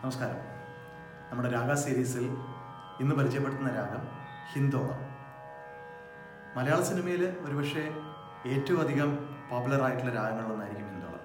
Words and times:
നമസ്കാരം. 0.00 0.40
നമ്മുടെ 1.28 1.48
രാഗ 1.48 1.74
സീരീസിൽ 1.74 2.24
ഇന്ന് 3.00 3.14
പരിചയപ്പെടുത്തുന്ന 3.14 3.70
രാഗം 3.70 4.02
ഹിന്ദോളം 4.52 4.98
മലയാള 6.56 6.80
സിനിമയിൽ 6.82 7.22
ഒരുപക്ഷെ 7.44 7.84
ഏറ്റവും 8.46 8.80
അധികം 8.80 9.10
പോപ്പുലർ 9.50 9.82
ആയിട്ടുള്ള 9.86 10.12
രാഗങ്ങളിലൊന്നായിരിക്കും 10.14 10.90
ഹിന്ദോളം 10.92 11.24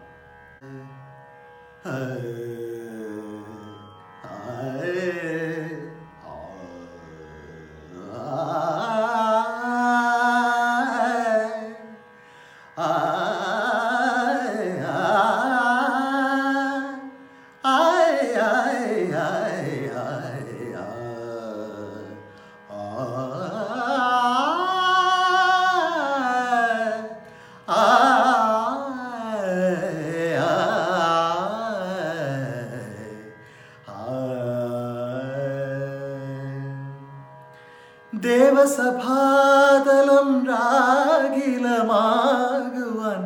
ദേവസഭാതലം 38.62 40.28
രാഗിലമാകുവാൻ 40.50 43.22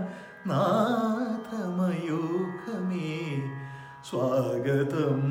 നാഥമയൂഖമേ. 0.47 3.17
സ്വാഗതം 4.09 5.21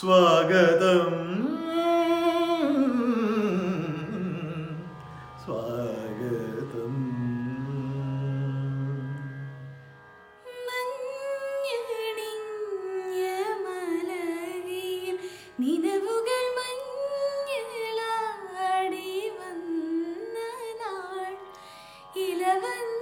സ്വാഗതം. 0.00 1.27
heaven 22.48 22.97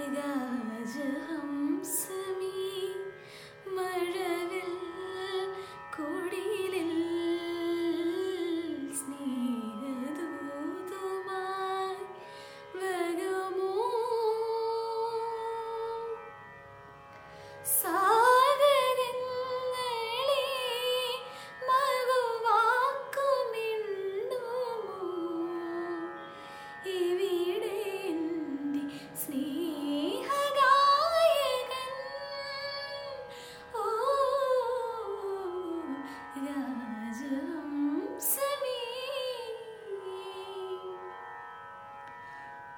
गाज 0.01 0.95
हमसमी 1.29 2.51
मर 3.77 4.34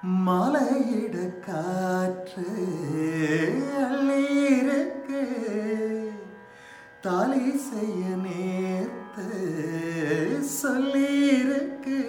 மலையிட 0.03 1.15
காற்று 1.45 2.45
அள்ளியிருக்கு. 3.83 5.21
தாலி 7.01 7.57
செய்ய 7.57 8.03
நேர்த்து 8.23 9.27
சொல்லியிருக்கு. 10.61 11.99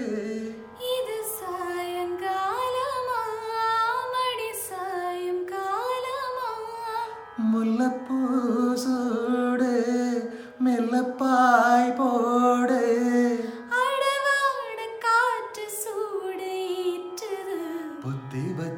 முல்லப்பூ 7.52 8.18
சோடு 8.74 9.72
மெல்ல 10.58 11.02
பாய் 11.02 11.92
போடு. 11.98 13.07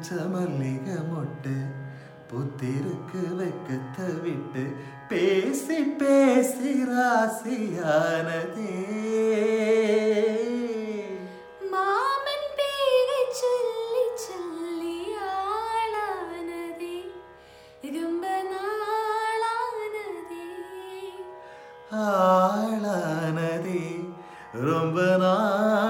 வச்ச 0.00 0.10
மல்லிகை 0.32 0.94
மொட்டு 1.08 1.54
புத்திருக்கு 2.28 3.22
வெக்கத்தை 3.38 4.06
விட்டு 4.24 4.62
பேசி 5.10 5.78
பேசி 6.00 6.72
ராசியானதே 6.90 8.70
மாமன் 11.72 12.48
பேரை 12.58 13.20
சொல்லி 13.40 14.06
சொல்லி 14.24 14.96
ஆளானதே 15.26 16.96
ரொம்ப 17.96 18.24
நாளானதே 18.52 20.46
ஆளானதே 22.06 23.84
ரொம்ப 24.66 24.98
நாள் 25.18 25.86